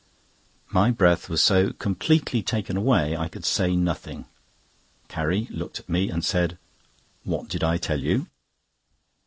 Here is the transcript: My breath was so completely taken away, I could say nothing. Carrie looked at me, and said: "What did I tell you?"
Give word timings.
My 0.71 0.89
breath 0.89 1.29
was 1.29 1.43
so 1.43 1.73
completely 1.73 2.41
taken 2.41 2.75
away, 2.75 3.15
I 3.15 3.27
could 3.27 3.45
say 3.45 3.75
nothing. 3.75 4.25
Carrie 5.09 5.47
looked 5.51 5.79
at 5.79 5.87
me, 5.89 6.09
and 6.09 6.25
said: 6.25 6.57
"What 7.23 7.47
did 7.49 7.63
I 7.63 7.77
tell 7.77 7.99
you?" 7.99 8.25